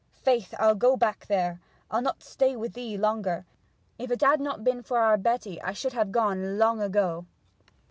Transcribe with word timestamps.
Faith, 0.23 0.55
I'll 0.57 0.73
go 0.73 0.97
back 0.97 1.27
there; 1.27 1.59
I'll 1.91 2.01
not 2.01 2.23
stay 2.23 2.55
with 2.55 2.73
thee 2.73 2.97
longer! 2.97 3.45
If 3.99 4.09
it 4.09 4.21
had 4.21 4.39
not 4.41 4.63
been 4.63 4.81
for 4.81 4.97
our 4.97 5.15
Betty 5.15 5.61
I 5.61 5.73
should 5.73 5.93
have 5.93 6.11
gone 6.11 6.57
long 6.57 6.81
ago!' 6.81 7.27